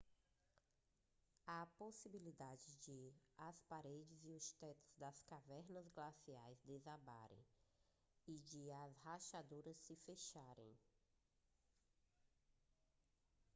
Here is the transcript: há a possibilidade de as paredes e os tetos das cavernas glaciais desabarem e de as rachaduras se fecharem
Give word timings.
há 1.45 1.61
a 1.61 1.67
possibilidade 1.77 2.75
de 2.83 3.13
as 3.37 3.61
paredes 3.69 4.19
e 4.25 4.33
os 4.33 4.51
tetos 4.53 4.95
das 4.97 5.21
cavernas 5.21 5.87
glaciais 5.89 6.59
desabarem 6.63 7.45
e 8.27 8.39
de 8.39 8.71
as 8.71 8.97
rachaduras 9.03 9.77
se 9.77 9.95
fecharem 9.97 10.75